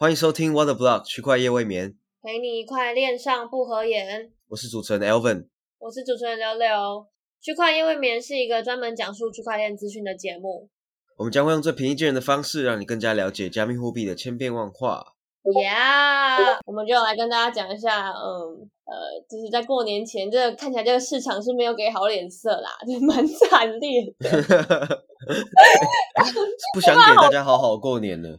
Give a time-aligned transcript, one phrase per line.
[0.00, 4.30] 欢迎收听 What the Block 区块夜未眠，陪你一块恋上不合眼。
[4.48, 5.48] 我是主持人 Elvin。
[5.80, 7.04] 我是主持人刘刘。
[7.40, 10.68] 区块夜未眠是一个专门讲述区块链资讯的节目。
[11.16, 15.04] 我们将会用最平易近人的方式，让你更加了解加密货币的千变万化。
[15.42, 18.94] Yeah，我们就来跟大家讲一下，嗯呃，
[19.28, 25.04] 就是在过年前，这个看起来这个市场是没有给好脸色啦，就 蛮惨烈的。
[26.72, 28.38] 不想给大家好好过年了。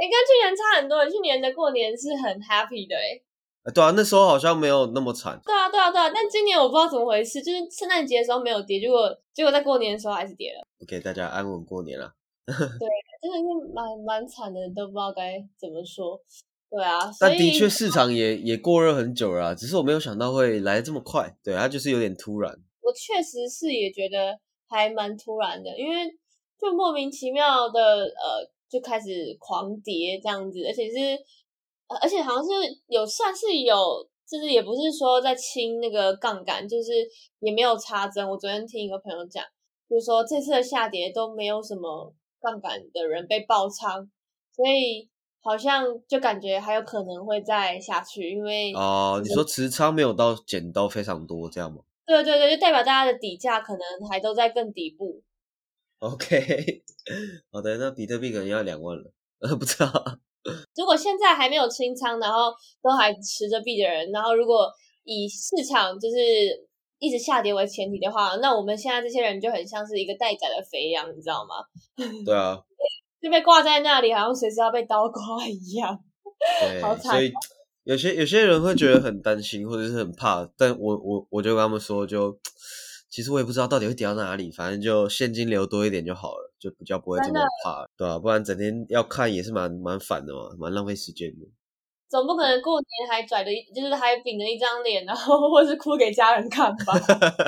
[0.00, 3.20] 哎，跟去年差很多，去年的过年是很 happy 的，哎。
[3.62, 5.38] 啊对啊，那时候好像没有那么惨。
[5.44, 10.66] 对啊，对啊，对啊，但今年我不知道怎么回事，就是圣诞节的时候没有跌，结果结果在过年的时候还是跌了。
[10.82, 12.10] OK，大家安稳过年了。
[12.48, 12.56] 对，
[13.20, 16.18] 真的是蛮蛮惨的，都不知道该怎么说。
[16.70, 21.36] 对啊，但的确市场也也过热很久了啊，只是我没有想到会来得这么快。
[21.44, 22.50] 对，它就是有点突然。
[22.80, 24.38] 我确实是也觉得
[24.70, 26.08] 还蛮突然的，因为
[26.58, 30.96] 就莫名其妙的呃就开始狂跌这样子，而且是
[31.88, 32.50] 呃而且好像是
[32.86, 33.76] 有算是有，
[34.30, 36.92] 就是也不是说在清那个杠杆，就是
[37.40, 38.26] 也没有插针。
[38.26, 39.44] 我昨天听一个朋友讲，
[39.88, 44.08] 就是说这次的下跌都没有什么杠杆的人被爆仓，
[44.54, 45.08] 所以
[45.42, 55.22] 好像就感觉还有可能会再下去，因为哦、你说持仓没有到减到非常多这样吗对对对，就代表大家的底价可能还都在更底部。
[56.00, 56.82] ？OK，
[57.50, 59.90] 好的，那比特币可能要两万了，呃，不知道。
[60.76, 64.70] 如果现在还没有清仓，然后都还持着币的人，然后如果
[65.04, 66.16] 以市场就是
[66.98, 71.56] 一直下跌为前提的话，那我们现在这些人就很像是一个待宰的肥羊，你知道吗？
[72.24, 72.58] 对啊，
[73.20, 75.98] 就被挂在那里，好像随时要被刀刮一样。
[76.60, 77.30] 对，好惨所以
[77.84, 82.38] 有些有些人会觉得很担心，或者是很怕，但我我我就跟他们说，就
[83.10, 91.46] 其实我也不知道到底会跌到哪里，反正就现金流多一点就好了，就比较不会这么怕，对吧、不然整天要看也是蛮蛮烦的嘛，蛮浪费时间的。
[92.08, 96.92] 总不可能过年还拽着一，就是还秉着一张脸，然后或是哭给家人看吧？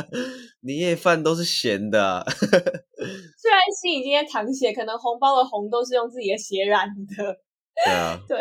[0.63, 7.37] 年夜饭都是咸的啊、 虽然心已经在淌血，可能红包的红都是用自己的血染的。
[7.85, 8.39] 对啊， 对，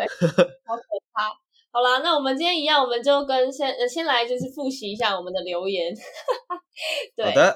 [0.64, 0.82] 好可
[1.12, 1.41] 怕。
[1.72, 5.92] 好啦，那我们今天一样，我们就跟先呃先来就是复习一下我们的留言。
[7.16, 7.50] 对，好的，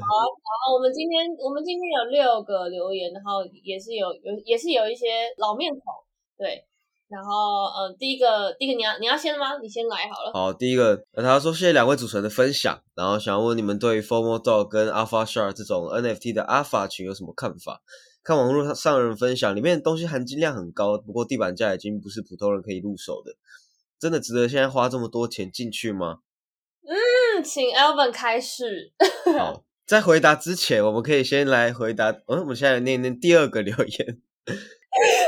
[0.00, 5.06] 好，好我们今天我们今天有六个留言，然后也是有有也是有一些
[5.38, 5.82] 老面孔，
[6.38, 6.64] 对。
[7.08, 9.58] 然后呃，第一个第一个你要你要先吗？
[9.60, 10.32] 你先来好了。
[10.32, 17.82] 好，第一个，呃他说谢谢两位主持人的分享，然后想要问你们对于 FOMO Dog 跟 Alpha Shark 这种 NFT 的 Alpha 群有什么看法？
[18.24, 23.32] 看网络上有人分享，里面的东西含金量很高，不过地板价已经不是普通人可以入手的，
[23.98, 26.18] 真的值得现在花这么多钱进去吗？
[26.86, 28.92] 嗯，请 Alvin 开始。
[29.38, 34.20] 好，在回答之前，我们可以先来回答，嗯，我们现在来念念第二个留言，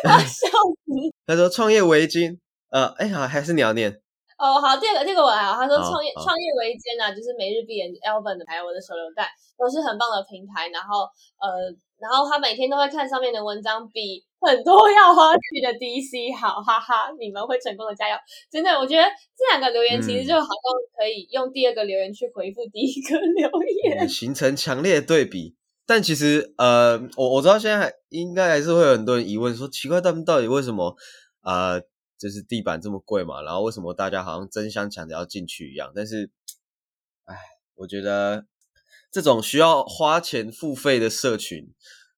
[0.05, 1.15] 啊， 笑死！
[1.27, 2.39] 他说创业围巾，
[2.71, 3.91] 呃，哎好，还是你要念，
[4.39, 5.55] 哦，好，第二个，这个我还好。
[5.55, 9.27] 他说好创业好创业维艰啊，就是每日必演 Elvin 的，还有我的手榴弹，
[9.59, 10.69] 都是很棒的平台。
[10.69, 11.71] 然后呃，
[12.05, 18.17] 然后他每天都会看上面的文章，比很多要花去的 DC 好，哈哈，你们会成功的，加油！
[18.51, 19.03] 真的，我觉得
[19.35, 23.51] 这两个留言其实嗯就好像可以用第二个留言去回复第一个留
[23.83, 24.05] 言。
[24.05, 25.57] 嗯 形成强烈的对比。
[25.87, 30.95] 但其实，呃，我我知道现在还应该还是会有很多人疑问说，奇怪，他们到底为什么，
[31.43, 31.81] 呃，
[32.19, 33.43] 就是地板这么贵嘛？
[33.43, 35.93] 然后为什么大家好像争相抢着要进去一样？
[35.95, 36.31] 但是，
[37.27, 37.37] 哎，
[37.75, 38.47] 我觉得
[39.15, 41.73] 这种需要花钱付费的社群，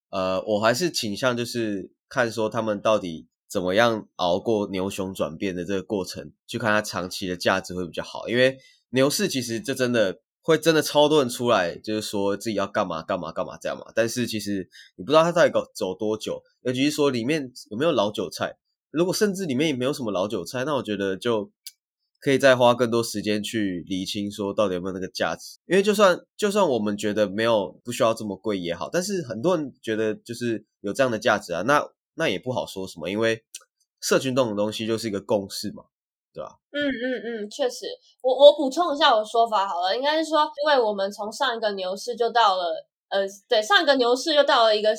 [0.09, 8.27] 呃，我还是倾向就是看说他们到底怎么样熬过牛熊转变的这个过程，去看它长期的价值会比较好。
[8.31, 8.57] 因为
[8.89, 13.93] 牛市其实这真的会真的超多人出来，就是说自己要干嘛干嘛干嘛这样嘛。
[13.95, 18.57] 但是其实你不知道它到底走走多久，尤其是说里面有没有老韭菜。
[18.91, 21.51] 如果甚至里面也没有什么老韭菜，那我觉得就
[22.21, 25.59] 可以再花更多时间去理清说到底有没有那个价值。
[25.67, 33.45] 因为就算就算我们觉得没有不需要这么贵也好，但是很多人觉得就是有这样的价值啊，那那也不好说什么，因为
[34.01, 35.85] 社群这种东西就是一个共识嘛，
[36.33, 36.57] 对吧？
[36.71, 37.87] 嗯嗯嗯，确实，
[38.23, 42.65] 我我补充一下我的说法好了，应该是说，因为我们从上一个牛市就到了，
[43.09, 44.95] 呃，对，上一个牛市又到了一个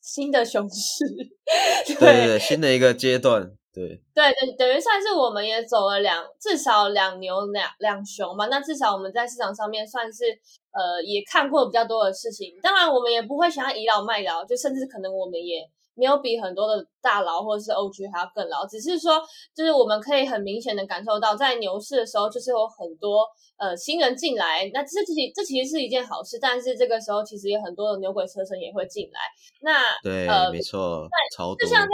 [0.00, 1.04] 新的熊市，
[1.86, 8.46] 对对对，新的一个阶段，对，对等，等于算是我们也走了两至少两牛两两熊嘛。
[8.46, 10.24] 那至少我们在市场上面算是
[10.72, 12.54] 呃也看过比较多的事情。
[12.62, 15.62] 当然，我们也不会想要倚老卖老，就甚至可能我们也
[15.94, 19.20] 没有比很多的大佬或者是 OG 还要更老，只是说
[19.54, 23.26] 就是我们可以很明显的感受到，在牛市的时候，就是有很多
[23.58, 29.20] 呃新人进来，那这其实这其实是一件好事，但是这个时候其实有很多的牛鬼车神也会进来。
[29.60, 31.06] 那对，呃没错，
[31.36, 31.92] 超多就，像在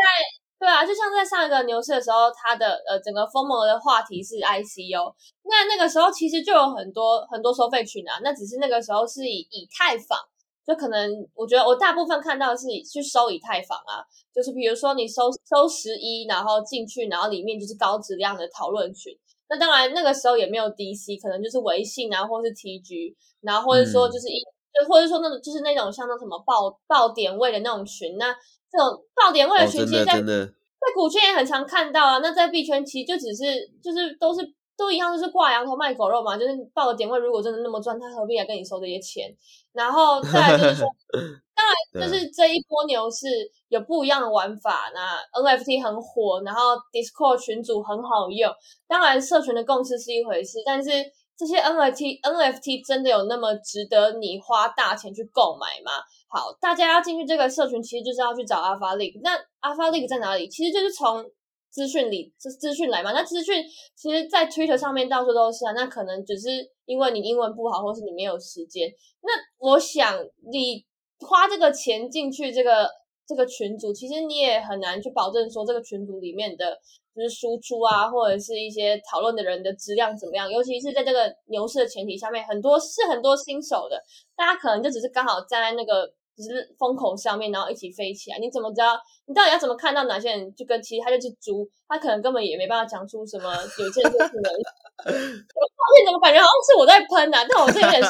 [0.58, 10.18] 对啊，就像在上一个牛市的时候，它的呃整个疯魔的话题是 ICO，那那个时候其实就有很多很多收费群啊，那只是那个时候是以以太坊，
[10.66, 14.00] 就可能我觉得我大部分看到的是去收以太坊啊，
[14.34, 19.12] 就是比如说你收收十一，然后进去，然后里面就是高质量的讨论群。
[19.50, 24.40] 那当然那个时候也没有 DC，可能就是微信啊，或是 TG，然后或者说就是一，
[24.72, 28.34] 就或者说那种就是那种像那什么爆爆点位的那种群，那
[28.74, 32.18] 这种爆点位的群，其实在在股圈也很常看到啊。
[32.18, 34.54] 那在币圈其实就只是就是都是。
[34.76, 36.36] 都一样，就是挂羊头卖狗肉嘛。
[36.36, 39.32] 就是爆个点位，如果真的那么赚，他何必来跟你收这些钱？
[39.72, 40.88] 然后再来就是说，
[41.54, 43.28] 当然就是这一波牛市
[43.68, 44.90] 有不一样的玩法。
[44.92, 48.52] 那 NFT 很火，然后 Discord 群组很好用。
[48.88, 50.90] 当然，社群的共识是一回事，但是
[51.38, 56.02] 这些 NFT NFT 真的有那么值得你花大钱去购买吗？
[56.34, 59.20] 好，大家要进去这个社群，其实就是要去找 Alpha League。
[59.22, 60.48] 那 Alpha League 在哪里？
[60.48, 61.24] 其实就是从
[61.70, 63.12] 资讯里，是资讯来嘛？
[63.12, 63.64] 那资讯
[63.94, 65.70] 其实，在 Twitter 上面到处都是啊。
[65.76, 66.48] 那可能只是
[66.86, 68.90] 因为你英文不好，或是你没有时间。
[69.22, 69.30] 那
[69.64, 70.18] 我想，
[70.50, 70.84] 你
[71.20, 72.90] 花这个钱进去这个
[73.28, 76.76] 这个群组，其实你也很难去保证说这个群组里面的
[77.14, 80.50] 就是输出啊，或者是一些讨论的人的质量怎么样。
[80.50, 84.02] 尤其是在这个牛市的前提下面，很多是很多新手的，
[84.34, 86.12] 大家可能就只是刚好站在那个。
[86.36, 88.38] 只是风口上面，然后一起飞起来。
[88.38, 88.98] 你怎么知道？
[89.26, 91.68] 你到底要怎么看到哪些人就跟其实他就是猪？
[91.88, 94.50] 他可能根本也没办法讲出什么有建设性的。
[95.04, 97.46] 我发现怎么感觉好像是我在喷啊？
[97.48, 98.02] 但我这有点。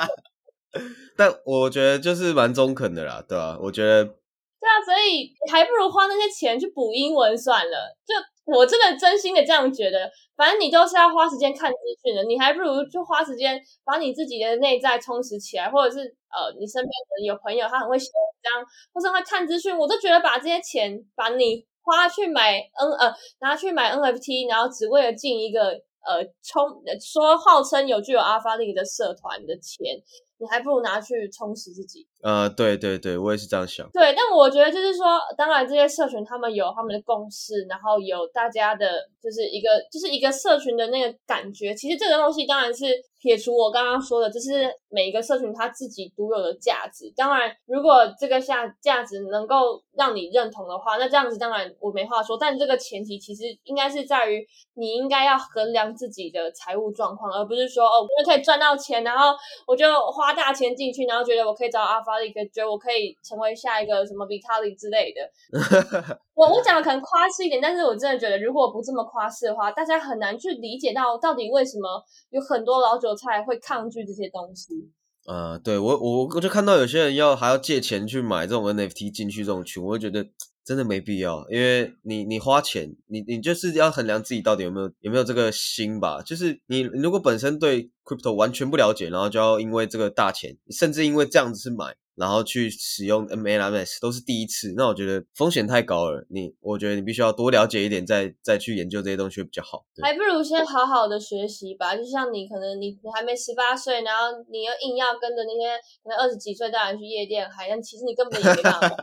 [1.17, 3.59] 但我觉得就是蛮中肯的啦，对吧？
[3.63, 4.17] 我觉得。
[4.65, 7.95] 对啊，所以还不如花那些钱去补英文算了。
[8.07, 8.15] 就
[8.47, 10.11] 我真的真心的这样觉得。
[10.37, 15.99] 反正你都是要花时间看资讯的，你还不如就花时间把你自己的内在充实起来，或者是
[16.33, 18.65] 呃，你身边的有朋友他很会写文章，
[18.95, 25.69] 或者会看资讯，我都觉得把这些钱把你花去买 N 呃拿去买 NFT，然后只为了进一个
[26.09, 30.01] 呃充说号称有具有阿发力的社团的钱。
[30.39, 32.07] 你还不如拿去充实自己。
[32.23, 33.89] 呃，对对对，我也是这样想。
[33.93, 38.87] 对，但我觉得就是说，当然这些社群他们有他们的共识，然后有大家的，
[39.23, 41.75] 就是一个就是一个社群的那个感觉。
[41.75, 42.87] 其实这个东西当然是
[43.25, 47.11] 撇除我刚刚说的，这是每一个社群它自己独有的价值。
[47.17, 52.37] 当然，如果这个下价值能够让你认同的话，那这样子当然我没话说。
[52.37, 59.35] 但这个前提其实应该是在于你应该要衡量自己的财务状况，而不是说哦，我可以赚到钱，然后
[59.67, 60.35] 我就花。
[60.35, 65.23] 大钱进去，然后觉得我可以找阿发利，觉得我可以成为下一个什么比卡利之类的。
[66.35, 74.91] 我我讲的可能夸饰一点，但是我真的觉得，如果不这么夸饰的话，大家很难去理解到到底为什么有很多老韭菜会抗拒这些东西。
[75.27, 80.29] 呃，对我我我就看到有些人要还要借钱去买这种 NFT 进去这种群，我就觉得。
[80.67, 86.23] 真的没必要，因为你你花钱，你你就是要衡量自己到底有没有有没有这个心吧。
[86.23, 91.95] 就是你如果本身对 crypto 完全不了解，然后就要因为这个大钱，甚至因为这样子去买。
[92.17, 96.25] 然后去使用 MLMs 都是第一次，那我觉得风险太高了。
[96.31, 99.85] 你，我觉得你必须要多了解一点，再再去研究这些东西会比较好。
[100.03, 101.97] 还不如先好好的学习吧。
[101.97, 108.97] 就像你可能你你还没十八岁，然后你又硬要跟着那些可能二十几岁大人去夜店，好像其实你根本也没办法。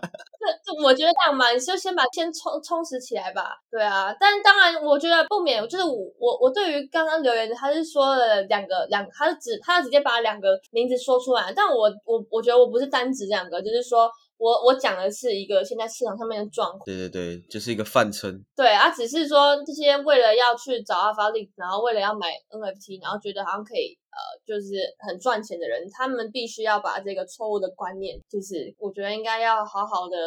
[0.63, 3.55] 这我觉得这样嘛，你就先把先充充实起来吧。
[3.71, 12.91] 对啊，但当然我觉得不免就是我我我对于刚刚留言，他是说了两个两，他是直他直接把两个名字说出来，但我我我觉得我不是。
[12.91, 16.81] 单指两个，就是说我我讲的是一个现在市场上面的状况。
[16.83, 18.43] 对对对，就是一个泛称。
[18.55, 30.17] 对啊，只是说这些为了要去找阿发力，然后为了要买 NFT，然后觉得好像可以呃，就是很赚钱的人，他们必须要把这个错误的观念，就是我觉得应该要好好的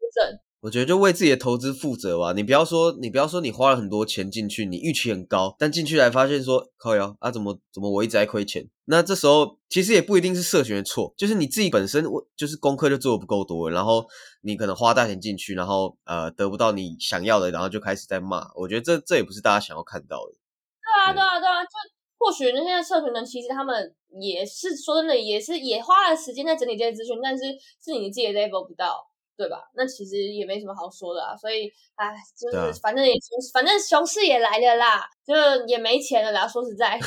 [0.00, 0.36] 纠正。
[0.62, 2.32] 我觉得就为自己的投资负责吧。
[2.34, 8.64] 你不要说，你不要说你花了很多钱进去，你预期很高，但进去来发现说靠呀啊，怎么怎么我一直在亏钱？
[8.84, 14.06] 那这时候其实也不一定是社群的错，就是你自己本身我就是功课就做的不够多，然后
[14.42, 18.46] 你可能花大钱进去，然后呃得不到你想要的，然后就开始在骂。
[18.54, 20.32] 我觉得这这也不是大家想要看到的。
[20.80, 21.70] 对啊，对啊，对啊，就
[22.18, 27.42] 或许那些社群呢，其实他们也是说真的，也是也花了时间在整理这些资讯，但是
[27.84, 29.08] 是你自己的 level 不到。
[29.36, 29.58] 对吧？
[29.74, 33.12] 那其实也没什么好说的啊，所以，哎，就是反正也，
[33.52, 35.34] 反正熊市也来了啦，就
[35.66, 36.46] 也没钱了啦。
[36.46, 36.98] 说实在，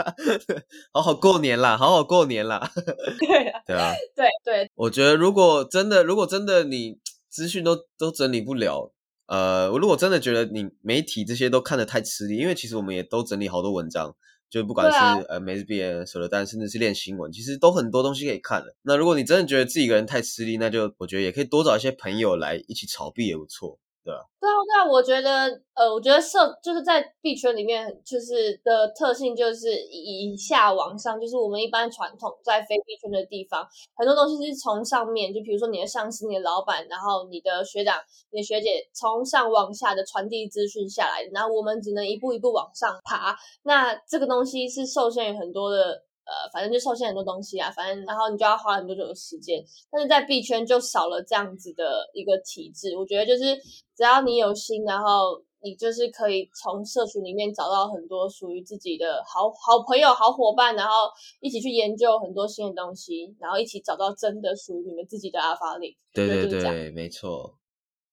[0.92, 2.70] 好好过年啦，好好过年啦。
[3.20, 4.70] 对啊，对啊，对对。
[4.74, 8.92] 我觉得如果真的，如果真的你资讯都都整理不了，
[9.26, 14.14] 呃，我如果真的觉得你媒体这些都看得太吃力，因为其实我们也都整理好多文章。
[14.52, 18.76] 就不管是呃每日 B 手榴弹，甚至是练新闻，其实都很多东西可以看的。
[18.82, 23.78] 那如果你真的觉得自己一个人太吃力，那就我觉得也可以多找一些朋友来一起炒币也不错。
[24.04, 24.14] 对？
[24.14, 37.96] 啊，对啊，我觉得，呃，我觉得社就是在币圈里面，就是的特性就是以下往上，就是我们一般传统在非币圈的地方，很多东西是从上面，就比如说你的上司、你的老板，然后你的学长、
[38.30, 43.36] 你的学姐，从上往下的传递资讯下来，然后我们只能一步一步往上爬。
[43.62, 46.02] 那这个东西是受限于很多的。
[46.32, 52.96] 呃，反正就受限很多东西啊，反正然后你就要花很多久的时间，但是在币圈就少了这样子的一个体制。
[52.96, 53.54] 我觉得就是
[53.94, 60.92] 只要你有心，然后你就是可以从社群里面找到很多属于自己的好好朋友、好伙伴，然后
[61.40, 65.96] 一起去研究很多新的东西，然后一起找到真的属于你们自己的阿法力。
[66.14, 67.58] 对对对，没错，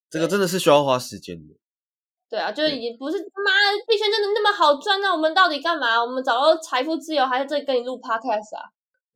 [0.10, 1.56] 这个真的是需要花时间的。
[2.30, 3.52] 对啊，就是已经不是妈
[3.88, 6.00] 币圈真的那么好赚，那我们到底干嘛？
[6.04, 8.70] 我们找到财富自由，还是这里跟你录 podcast 啊？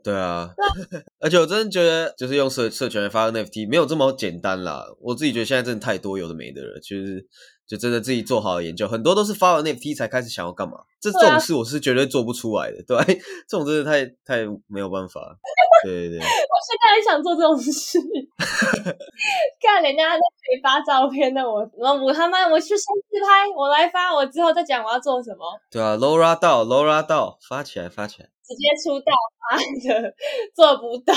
[0.04, 0.50] 对啊，
[1.22, 4.86] 而且我真的觉得，就是用社社群发 NFT 没有这么简单啦。
[5.00, 7.26] 我自己觉得现在真的太多有的没的了，就是
[7.66, 10.80] 就真的自己做好研究，很多都是发完 NFT 才开始想要干嘛。
[11.00, 12.98] 这这种事我是绝对做不出来的，对，
[13.48, 15.38] 这种真的太太没有办法。
[15.84, 18.00] 对对对，我现在也想做这种事，
[19.62, 25.46] 看人家在那里发照片，那我我我他妈我去先自拍，我来发，我之后再讲我要做什么。
[25.70, 30.14] 对啊，Laura 到 Laura 到，发起来发起来，直接出道发的，
[30.56, 31.14] 做不到，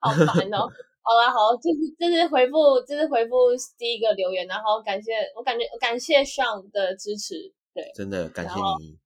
[0.00, 0.68] 好烦哦。
[1.08, 3.36] 好啦，好，就是就是回复，就是回复
[3.78, 8.98] 第一个留言，然后感谢我感觉感谢上的支持，对，真的感谢你。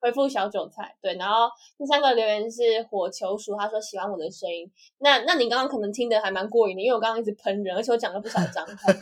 [0.00, 4.70] 回复小韭菜，对，然后第三个留言是火球鼠，他说喜欢我的声音。
[4.98, 8.92] 那那你刚刚可能听得还蛮过瘾的，因为我刚刚一直喷人，而且我讲了不少脏话，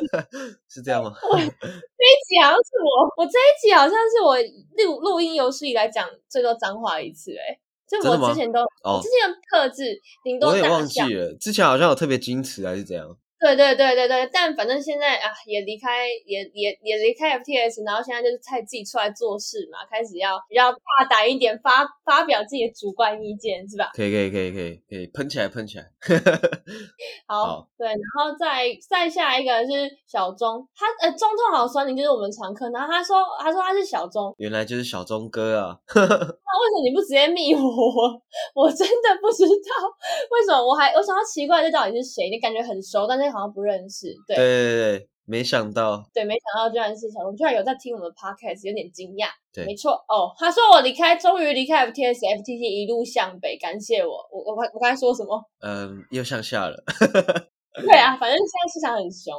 [0.68, 1.12] 是这样吗？
[1.30, 4.36] 这一集好像是我，我这一集好像是我
[4.84, 7.58] 录录音有史以来讲最多脏话一次，哎，
[7.88, 13.16] 就我之前都，我之前克制，顶多我也忘记了，之前好像有特别矜持还是怎样。
[13.44, 23.90] 对对对对对，但反正现在啊，也离开，也也也离开 FTS，然后现在就是太自己出来做事嘛，开始要比较大胆一点，发发表自己的主观意见，是吧？
[23.92, 25.84] 可以可以可以可以可以喷起来喷起来。
[27.28, 29.70] 好，对，然后再再下一个是
[30.08, 35.76] 小钟，他呃中痛好酸，你就是我们常客，然后他说他说他是小钟，原来就是小钟哥啊。
[35.94, 37.60] 那为什么你不直接密我？
[38.56, 39.84] 我真的不知道
[40.30, 42.30] 为什么，我还我想要奇怪这到底是谁？
[42.30, 43.33] 你感觉很熟，但是。
[43.34, 49.26] 好像不认识，对对对对，没想到，对，没想到居然是小龙，居然有在听我们的 podcast，有点惊讶。
[49.52, 55.42] 对，没错哦，他说我离开，终于离开 FTS，FTT 一路向北，感谢我，我我我刚才说什么？
[55.60, 56.82] 嗯，又向下了。
[57.74, 59.34] 对啊，反正现在市场很凶。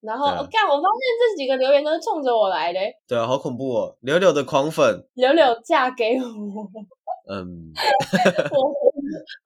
[0.00, 2.78] 然后我干，我发现这几个留言都是冲着我来的。
[3.08, 3.96] 对啊，好恐怖哦！
[4.00, 6.70] 柳柳的狂粉，柳柳嫁给我。
[7.26, 7.72] 嗯，
[8.52, 8.74] 我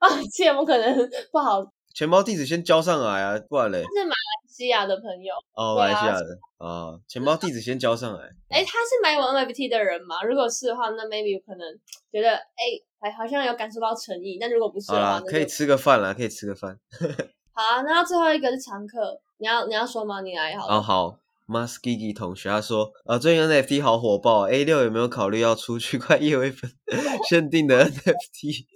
[0.01, 1.65] 抱歉，我可能不好。
[1.99, 3.83] 钱包地址先交上来啊，不然嘞。
[3.83, 8.21] 是马来西亚的朋友哦，马来西亚的啊，钱包地址先交上来。
[8.51, 10.23] 哎，他是买我 NFT 的人吗？
[10.23, 11.67] 如果是的话，那 maybe 有可能
[12.13, 14.39] 觉得哎，还好像有感受到诚意。
[14.41, 16.79] 但如果不是的话，可以吃个饭啦，可以吃个饭。
[17.53, 20.21] 好啊，那最后一个是常客，你要你要说吗？
[20.21, 20.79] 你来好。
[20.79, 26.71] 哦好，Muskigi 同学他说，啊，最近 NFT 好火爆，A 六有没有考虑要出区块业微粉
[27.29, 28.67] 限定的 NFT？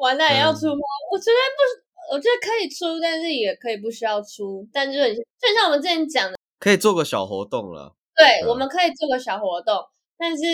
[0.00, 0.82] 完蛋，要出吗？
[1.12, 1.81] 我觉得不。
[2.12, 7.94] 我觉得可以出，但是也可以不需要出，但就是就像我们之前讲的，可以做个小活动了。
[8.14, 9.74] 对，我们可以做个小活动，
[10.18, 10.44] 但是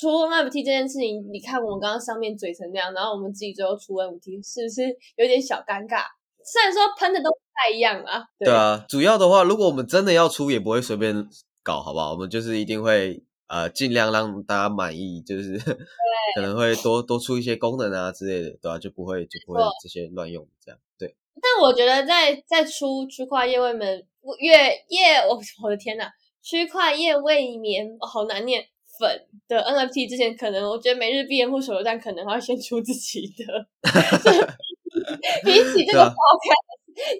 [0.00, 4.82] 出 NFT 这件事情，你看我们刚刚上面嘴成那样，然后我们自己最后出 NFT，是不是
[5.14, 6.02] 有点小尴尬？
[6.44, 8.24] 虽然说喷的都不太一样啊。
[8.36, 11.14] 对啊，主要的话，如果我们真的要出，也不会随便
[11.62, 12.10] 搞，好不好？
[12.10, 13.22] 我们就是一定会。
[13.48, 15.56] 呃，尽量让大家满意，就是
[16.34, 18.78] 可能会多多出一些功能啊之类的，对吧？
[18.78, 21.14] 就不会就不会这些乱用这样，对。
[21.40, 24.04] 但我觉得在在出区块业未眠
[24.40, 24.52] 月
[24.88, 26.04] 夜，我 我的天呐，
[26.42, 28.64] 区块业未眠好难念
[28.98, 33.66] 粉的 NFT 之前，可能我觉得每日必言护手榴弹可能要先出自己的，
[35.44, 36.12] 比起这个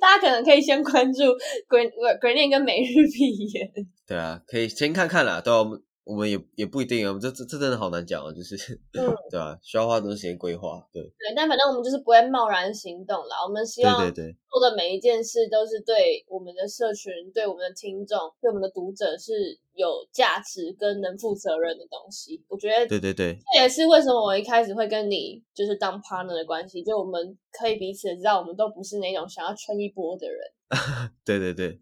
[0.01, 1.23] 大家可能可以先关注
[1.69, 3.71] Green Green 跟每日必言。
[4.07, 5.81] 对啊，可以先看看啦，对我们。
[6.07, 8.57] 我们也也不一定啊，这这这真的好难讲啊，就是，
[8.95, 9.03] 对
[9.41, 9.59] 吧？
[9.61, 11.03] 需要花多时间规划，对。
[11.03, 13.43] 对，但反正我们就是不会贸然行动啦。
[13.45, 22.41] 我们希望做的每一件事都是对我们的社群、对我们的听众、对我们的读者是有价值跟能负责任的东西。
[22.47, 30.39] 我觉得，对对对，这也是为什么我一开始会跟你就是当 partner 的关系，就我们可以彼此知道，我们都不是那种想要圈一波的人。
[31.27, 31.81] 对对对。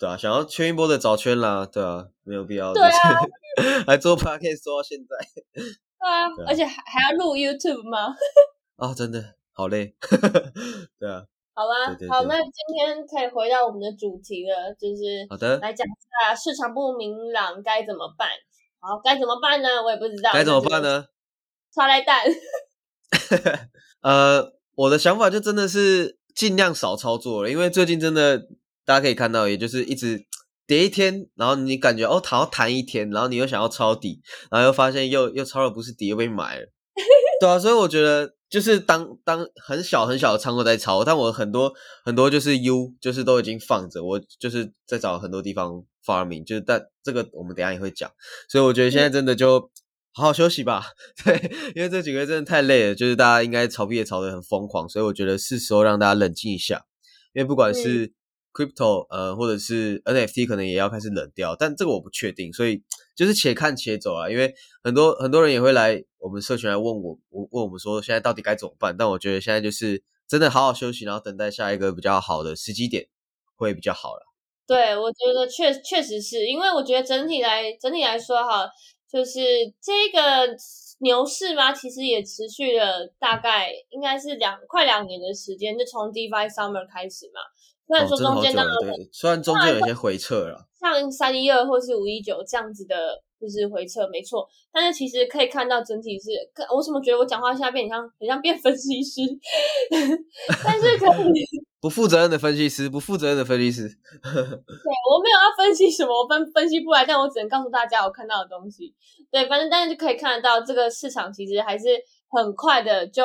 [0.00, 2.90] 对啊，想要圈一波的早圈啦，对啊，没有必要，对啊，
[3.86, 5.16] 还做 podcast 做到现在，
[5.52, 5.62] 对
[5.98, 8.16] 啊，而且还还要录 YouTube 吗？
[8.76, 9.94] 啊， 真的好累，
[10.98, 11.24] 对啊。
[11.52, 15.90] 好啦，对对好，那今天可以回到我们的主题了，就是好的，来讲一
[16.26, 18.26] 下市场不明朗该怎么办。
[18.78, 19.68] 好，该怎么办呢？
[19.84, 20.80] 我也不知道，该怎么办？
[20.80, 21.04] 呢？
[21.70, 22.24] 抓来蛋。
[24.00, 28.48] 呃，我的想法就真的是尽量少操作了，因为最近真的
[28.84, 30.24] 大家可以看到，也就是一直
[30.66, 34.20] 跌一天，然后你感觉哦，它要弹一天，然后你又想要抄底，
[34.50, 36.66] 然后又发现又又抄的不是底，又被买了，
[37.40, 41.72] 对啊，所以我觉得就是当当很小很小的仓位在抄，但我很多
[42.04, 48.10] 很多就是 U 就是都已经放着，我就是在找很多地方发明，就是但这个我们等下也会讲，
[48.48, 49.70] 所以我觉得现在真的就。
[50.12, 50.84] 好好休息吧，
[51.24, 56.84] 对，因为这几个月真的太累了，就是大家应该炒币也炒得很疯狂，所以我觉得是时候让大家冷静一下，
[57.32, 58.12] 因为不管是
[58.52, 62.82] crypto 呃或者是 NFT 可能也要开始冷掉，但这个我不确定，所以
[63.16, 73.06] 就是且看且走啊，因为很多很多人也会来我们社群来问我，问问我们说现在到底该怎么办，但我觉得现在就是真的好好休息，然后等待下一个比较好的时机点
[73.56, 74.26] 会比较好了。
[74.66, 78.68] 对，我觉得确确实是因为我觉得整体来整体来说哈，
[79.10, 79.40] 就是
[79.82, 80.46] 这个
[81.00, 87.40] 牛市嘛，其实也持续了大概应该是两快两年的时间，就从 DeFi Summer 开始嘛。
[87.90, 94.48] 虽然哦，说中间当然了，对，虽然中间有一些回撤了，像三一二或是五一九这样子的，就是回撤，没错。
[94.72, 96.30] 但是其实可以看到整体是，
[96.72, 99.22] 我怎么觉得我讲话现在变很像很像变分析师？
[100.62, 101.44] 但是可以，
[101.82, 103.88] 不负责任的分析师，不负责任的分析师。
[104.22, 108.94] 对我没有要分析什么，我分分析不来，但我只能告诉大家我看到的东西。
[109.32, 111.86] 对，反正但是就可以看得到，这个市场其实还是
[112.28, 113.24] 很快的就。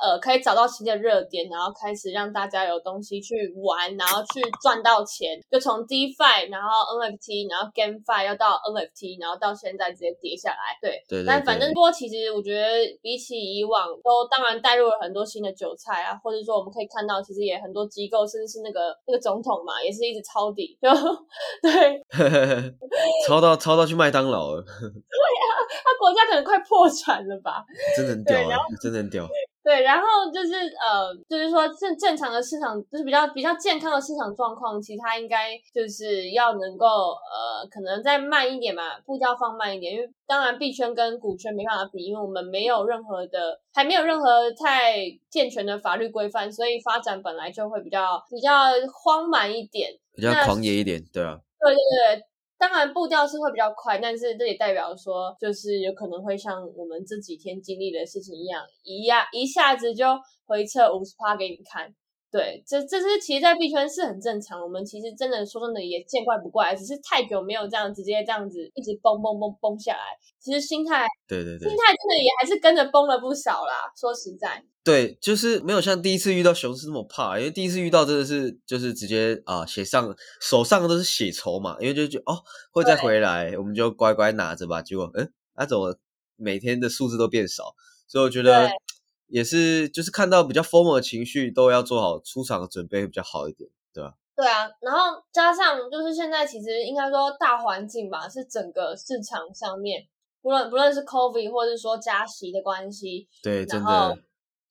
[0.00, 5.38] 呃，可以找到新的热点，然后开始让大家有东西去玩，然后去赚到钱。
[5.50, 6.68] 就从 DeFi，然后
[6.98, 10.78] NFT，然后 GameFi，要到 NFT，然后到现在直接跌下来。
[10.80, 12.66] 对，对对但反正对不过其实我觉得
[13.00, 20.88] 比起以往，都当然带入了很多新的韭菜啊，或者说我们可以看到，其实也很多机构，甚至是那个那个总统嘛，也是一直抄底，就
[21.62, 22.02] 对
[23.28, 25.52] 抄到抄到去麦当劳了， 对啊
[25.84, 27.64] 他国家可能快破产了吧。
[27.96, 29.28] 真的很屌啊，真的很屌。
[29.64, 44.94] 对，然后就是呃，就是说正正常的市场，就是比较比较健康的市场状况，其实它应该就是要能够呃，可能再慢一点嘛，步调放慢一点，因为当然币圈跟股圈没办法比，因为我们没有任何的，还没有任何太
[45.30, 48.50] 健全的法律规范，所以发展本来就会比较比较
[48.92, 49.90] 荒蛮一点。
[50.14, 52.24] 比较狂野一点，对啊，对对对，
[52.62, 60.06] 当然步调是会比较快，但是这也代表说，就是有可能会像我们这几天经历的事情一样，一样一下子就
[60.46, 61.92] 回撤五十趴给你看。
[62.32, 64.58] 对，这这是其实，在币圈是很正常。
[64.62, 70.18] 我们其实真的说真的也见怪不怪，只是太久没有这样直接这样子一直崩崩崩崩下来。
[70.40, 73.92] 其实心态对对对心态真的也还是跟着崩了不少啦。
[73.94, 82.42] 说实在，对，就是没有像第一次遇到熊市那么怕，因为第一次遇到真的是就是直接啊写上手上都是血筹嘛，因为就觉得哦
[82.72, 84.80] 会再回来，我们就乖乖拿着吧。
[84.80, 85.94] 结果嗯，那、怎么
[86.36, 87.74] 每天的数字都变少？
[88.08, 88.76] 所以我觉得对
[89.32, 94.14] 也是就是看到比较疯魔的情绪，都要做好出场的准备会比较好一点，对吧？
[94.36, 100.06] 对啊，然后加上就是现在其实应该说大环境吧，是整个市场上面，
[100.42, 104.18] 不论不论是 COVID 或者说加息的关系，对，真的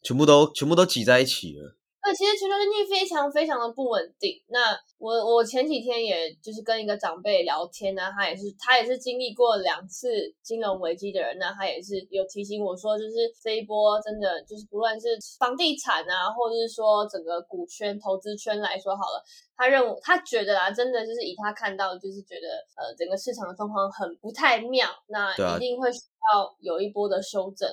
[0.04, 1.76] 全部都全部都挤在一起了。
[2.04, 4.42] 对，其实全球经济非常非常的不稳定。
[4.48, 10.10] 那我我前几天也就是跟一个长辈聊天呢、他也是他也是经历过两次
[10.42, 19.24] 金融危机的人，那他也是有提醒我说，就是这一波真的就是不论是房地产啊，或者是说整个股圈、投资圈来说好了，
[19.56, 22.48] 他认为他觉得啊，真的就是以他看到，就是觉得
[22.82, 26.00] 呃整个市场的状况很不太妙，那一定会需
[26.34, 27.70] 要有一波的修正。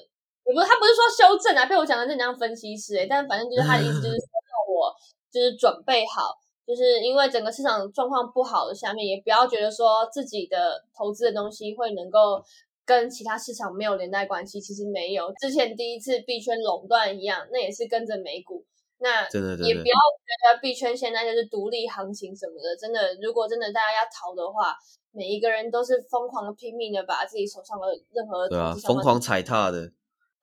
[0.48, 4.90] 也不是，他不是说修正啊，被我讲的这像分析师诶、但反正就是他的意思，就是说让我
[5.30, 6.32] 就是准备好，
[6.66, 12.42] 就是因为整个市场状况不好的下面，也不要觉得说自己的投资的东西会能够
[12.87, 15.30] 跟其他市场没有连带关系，其实没有。
[15.38, 18.64] 之前第一次币圈垄断一样，那也是跟着美股，
[19.00, 24.74] 那也不要觉得币圈现在就是独立行情什么的，真的，如果真的大家要逃的话，
[25.12, 29.90] 每一个人都是疯狂的拼命的把自己手上的任何对啊疯狂踩踏的，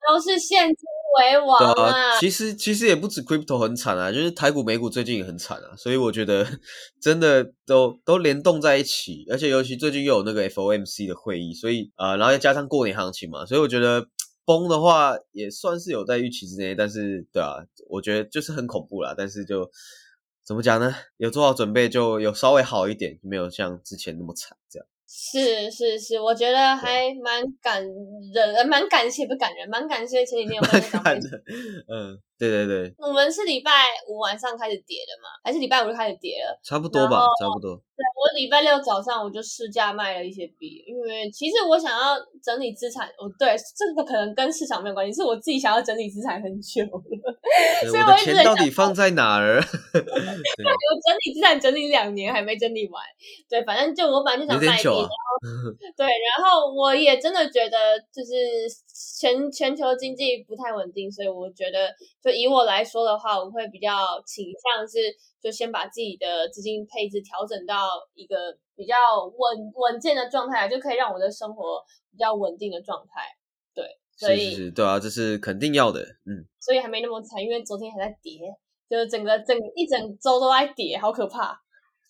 [0.08, 0.84] 都是现金
[1.18, 1.72] 为王！
[1.72, 6.46] 啊，其实其实也不止 crypto 很惨啊，就是台股、美股最近也很惨啊，所以我觉得
[7.00, 14.06] 真的都都联动在一起，而且尤其最近又有那个 FOMC 的会议，所以呃，然后再加上过年行情嘛，所以我觉得
[14.44, 17.56] 崩的话也算是有在预期之内，但是对啊，
[17.88, 19.70] 我觉得就是很恐怖啦，但是就
[20.44, 20.94] 怎么讲呢？
[21.16, 24.86] 有做好准备就有稍微好一点，没有像之前那么惨这样。
[25.08, 27.80] 是是是，我觉得还蛮感
[28.34, 31.28] 人，呃蛮感谢不感人，蛮感谢前几天我跟那个长辈看的，
[31.88, 33.70] 嗯，对对对，我们是礼拜
[34.08, 36.58] 五晚上开始跌的嘛，还是礼拜五就开始跌了？
[36.62, 37.80] 差不多吧，差不多。
[37.96, 43.08] 对我礼拜六早上我就试价卖了一些币，因为其实我想要整理资产。
[43.16, 47.32] 哦，对，这个可能跟市场没有关系，是我自己想要整理资产很久了。
[47.88, 49.56] 所以我的钱到底放在哪儿？
[49.56, 49.60] 我
[49.96, 53.02] 整理资产整理两年还没整理完。
[53.48, 55.08] 对，反正就我本来就想卖币，然后
[55.96, 58.68] 对，然后我也真的觉得就是
[59.18, 61.92] 全全球经济不太稳定，所以我觉得。
[62.22, 64.98] 就以我来说的话，我会比较倾向是，
[65.40, 68.36] 就先把自己的资金配置调整到一个
[68.74, 73.22] 比较稳稳健的状态，就可以让我的生活比较稳定的状态。
[73.74, 73.84] 对，
[74.16, 76.00] 所以对啊，这是肯定要的。
[76.24, 78.40] 嗯，所以还没那么惨，因为昨天还在跌，
[78.88, 81.60] 就是整个整一整周都在跌，好可怕。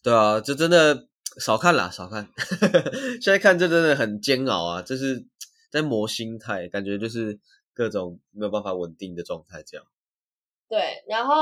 [0.02, 2.26] 对啊，这真的少看啦，少看。
[3.20, 5.26] 现在看这真的很煎熬啊，就是
[5.76, 7.38] 在磨心态，感觉就是
[7.74, 9.86] 各种没有办法稳定的状态这样。
[10.68, 11.34] 对，然后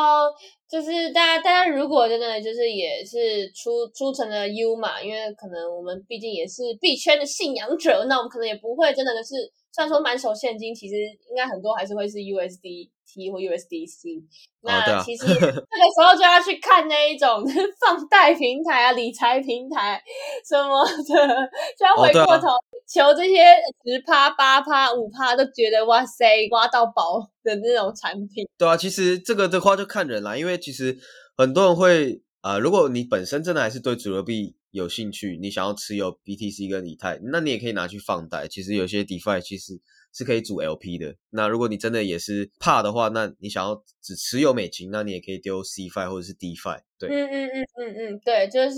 [0.68, 10.94] 就是大家，大家如果真的就是也是出出成了 U 嘛，因为可能我们毕竟也是币圈的信仰者，那我们可能也不会真的就是，虽然说满手现金，其实
[11.28, 14.22] 应该很多还是会是 USDT 或 USDC。
[14.62, 17.44] 那其实这个时候就要去看那一种
[17.80, 20.00] 放贷平台啊、理财平台
[20.48, 22.48] 什么的，就要回过头。
[22.86, 30.96] 求这些十趴八趴五趴都觉得哇塞挖到宝的那种产品，对啊，其实这个的话就看人啦，因为其实
[31.36, 38.48] 很多人会啊，如果你本身真的还是对主流币有兴趣，你想要持有 BTC 跟以太，那你也可以拿去放贷。
[38.48, 39.80] 其实有些 DeFi 其实
[40.12, 41.14] 是可以组 LP 的。
[41.30, 46.80] 那如果你真的也是怕的话，那你想要只持有美金，那你也可以丢 CFi 或者是 DeFi。
[46.98, 48.76] 对，嗯嗯嗯嗯嗯，对，就是。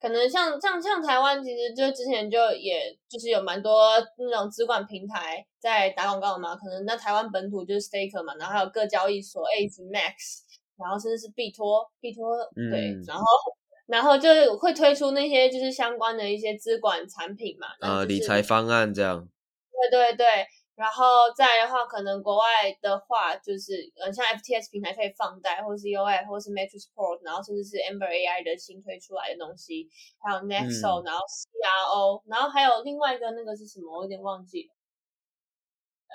[0.00, 6.54] 可能像像像台湾，其实就之前就也就是有蛮多那种资管平台在打广告嘛。
[6.54, 10.46] 可能那台湾本土就是 Staker 嘛，然后还有各交易所 A Max，
[10.78, 12.36] 然后甚至是币托币托
[12.70, 13.24] 对，然后
[13.88, 19.26] 然后就会推出那些就是相关的一些资管产品嘛，呃，理财方案这样。
[19.90, 20.26] 对对对。
[20.78, 21.04] 然后
[21.36, 22.44] 再的话，可能国外
[22.80, 29.88] 的话，就是呃，像 FTS 平台可以放贷，或者是 UI，或者是 Matrixport，然后甚至是 Amber AI 的新推出来的东西，
[30.22, 34.74] 还有 Nexo，然后 CRO，然后还有另外一个那个是什么，我有点忘记了。
[36.06, 36.14] 呃，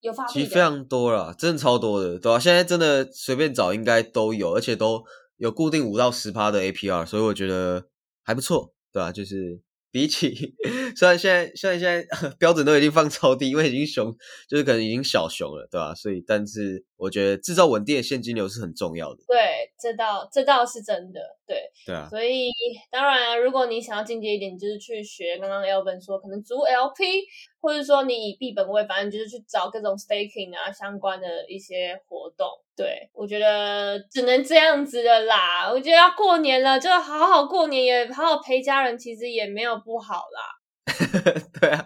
[0.00, 2.38] 有发其实非常多了，真的超多的，对吧？
[2.38, 5.02] 现在真的随便找应该都有，而且都
[5.36, 7.86] 有固定五到十趴的 APR，所以我觉得
[8.22, 9.12] 还不错，对吧？
[9.12, 9.60] 就是。
[9.92, 10.54] 比起
[10.94, 12.06] 虽然现在虽然现在
[12.38, 14.14] 标准都已经放超低，因为已经熊，
[14.46, 15.94] 就是可能已经小熊了，对吧？
[15.94, 19.18] 所以，但是我觉得制造稳定的现金流是很重要的。
[19.28, 21.20] 对，这倒这倒是真的。
[21.46, 22.08] 对，对啊。
[22.08, 22.50] 所以
[22.90, 27.24] 当然啊，如果你想要进阶一点，就是去学刚刚 Elvin 说，可能租 LP，
[27.60, 32.48] 或者说你以币本位，反正就是去找各种 staking 啊相关的一些活动。
[32.74, 35.70] 对，我觉得只能这样子的啦。
[35.70, 40.56] 我觉得要过年了，就好好过年，也好好陪家人，其实也没有不好啦。
[41.60, 41.84] 对啊，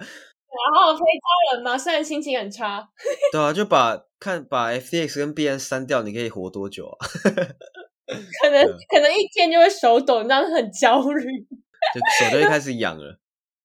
[0.51, 2.89] 好好陪家人吗，虽然心情很差。
[3.33, 6.99] 对啊，就把看把 FTX 跟 BN 删掉，你可以活多久啊？
[8.43, 11.25] 可能可能一天就会手抖，那很焦虑，
[11.95, 13.19] 就手都会 开始痒了。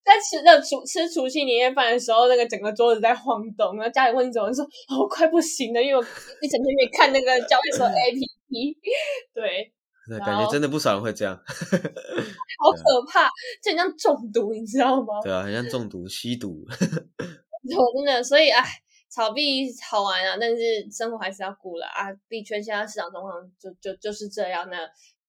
[0.06, 4.63] 在吃那除吃除夕年夜饭的时候，那个整个桌子在晃动，然后家里问你怎么说，
[5.00, 6.04] 我快不行了，因为我
[6.41, 8.78] 一整天没看那个交易所 APP，
[9.34, 9.74] 对，
[10.26, 13.28] 感觉真的不少人会这样， 好可怕，
[13.62, 15.20] 就很像中毒，你知道吗？
[15.24, 18.63] 对啊，很像中毒吸毒， 我真的，所以哎，
[19.12, 24.78] 炒币好玩啊，但是生活还是要顾了啊，币圈现在市场状况就就就是这样，那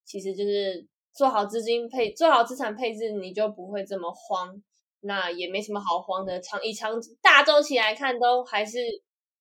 [0.05, 0.87] 其实就是。
[1.17, 4.55] 做好资金配，做好资产配置，你就不会这么慌。
[5.01, 8.77] 那也没什么好慌的，长以长大周期来看，都还是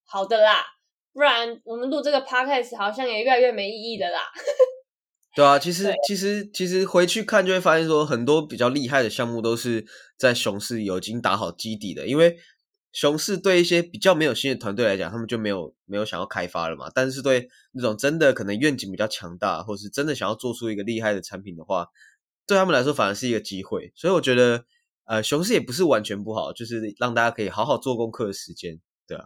[0.05, 0.63] 好的啦。
[1.11, 4.21] 不然我们录这个 podcast 好像也越来越没意义的啦。
[5.35, 9.85] 对啊，其实其实其实回去看就会发现，说很多比较厉害的项目都是
[10.17, 12.37] 在熊市有已经打好基底的，因为。
[12.97, 16.89] 熊市对一些比较没有新的团队来讲，他们就没有没有想要开发了嘛。
[16.95, 21.89] 但是对那种真的可能愿景比较强大，或是真的想要做出一个厉害的产品的话，
[22.47, 23.91] 对他们来说反而是一个机会。
[23.97, 24.63] 所以我觉得，
[25.03, 29.25] 呃，熊市也不是完全不好，就是让大家可以好好做功课的时间，对啊。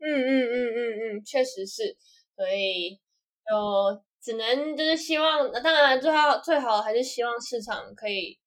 [0.00, 1.96] 嗯嗯嗯嗯嗯，确实是。
[2.36, 3.00] 所以
[3.48, 8.38] 就只能就是希望，当然最好最好还是希望市场可以。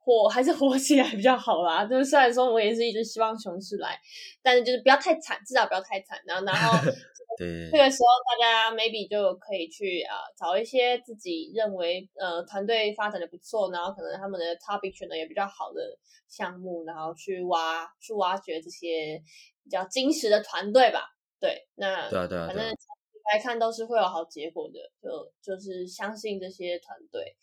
[0.00, 1.84] 火还是火起来比较好啦。
[1.84, 3.94] 就是虽然说我也是一直希望熊市来，
[4.40, 6.18] 但是就是不要太惨，至少不要太惨。
[6.24, 6.78] 然后，然后
[7.70, 15.82] 这个时候大家 maybe 就可以去啊找一些自己认为呃团队发展的不错，然后可能他们的 topic 选的也比较好的
[16.26, 19.22] 项目，然后去挖去挖掘这些
[19.62, 21.02] 比较精实的团队吧。
[21.38, 22.64] 对，那对啊对啊，反正
[23.32, 27.36] 来看都是会有好结果的，就就是相信这些团队。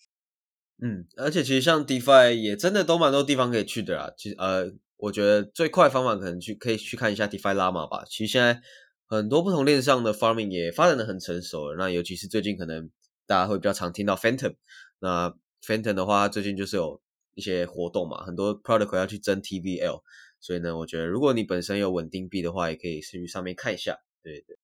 [0.82, 4.14] 嗯，而且其实像 DeFi 也真的都蛮多地方可以去的啦。
[4.18, 8.04] 其实呃，我觉得最快方法可能去可以去看一下 DeFi Llama 吧。
[8.06, 8.60] 其实现在
[9.08, 11.78] 很多不同链上的 Farming 也发展的很成熟了。
[11.78, 12.90] 那尤其是最近可能
[13.26, 14.56] 大家会比较常听到 Phantom。
[15.00, 17.02] 那 Phantom 的话，最近就是有
[17.36, 20.02] 一些活动嘛，很多 Product 要去争 TVL。
[20.42, 23.98] 所以呢，我觉得如果你本身有稳定币的话，也可以去上面看一下。
[24.22, 24.58] 对对。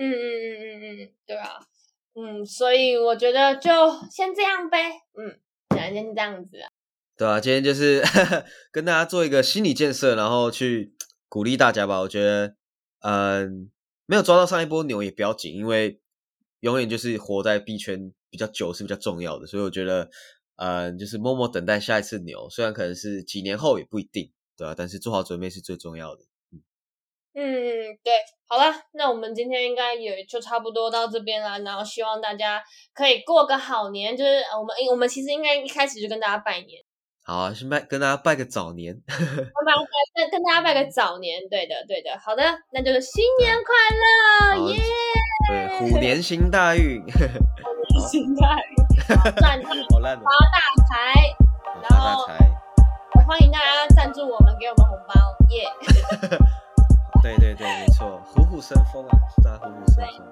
[0.00, 1.60] 嗯嗯嗯嗯嗯，对啊。
[2.14, 3.70] 嗯，所以我觉得就
[4.10, 4.90] 先这样呗。
[5.14, 5.38] 嗯，
[5.70, 6.68] 今天这样子啊。
[7.16, 8.02] 对啊，今天就是
[8.72, 10.94] 跟大家做一个心理建设，然后去
[11.28, 12.00] 鼓励大家吧。
[12.00, 12.56] 我觉得，
[13.00, 13.70] 嗯，
[14.06, 16.00] 没有抓到上一波牛也不要紧，因为
[16.60, 19.46] 永远就是活在币圈比较久是比较重要的。
[19.46, 20.10] 所以我觉得，
[20.56, 26.24] 嗯，就是默默等待下一次牛，虽然可能是几年后也不一定，对啊，但是做好准备是最重要的。
[27.32, 27.42] 嗯，
[28.02, 28.12] 对，
[28.48, 31.58] 好了，那我们今天应该也就差不多到这边了。
[31.60, 32.60] 然后希望大家
[32.92, 36.82] 可以过个好年，就是我们我们其实应该一开始就跟大家拜年。
[37.24, 38.92] 好啊，先拜跟大家拜个早年。
[39.06, 39.72] 拜拜，
[40.16, 42.10] 跟跟大家拜个早年，对的，对的。
[42.18, 44.82] 好的，那就是新年快乐，耶！
[45.48, 48.74] 对，虎年行大运， 虎年行大运，
[49.36, 50.90] 赚钱，好烂，发大财，
[51.88, 52.26] 然后
[53.28, 55.14] 欢迎大家赞助我们，给我们红包，
[55.50, 55.68] 耶！
[57.30, 60.26] 对对对没错虎虎生风啊是大家虎虎生风。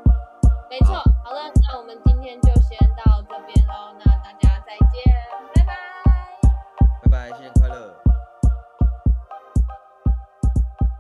[0.69, 5.15] 没错好了那我们今天就先到这边喽那大家再见
[5.55, 5.75] 拜拜。
[7.03, 8.08] 拜拜新年快乐。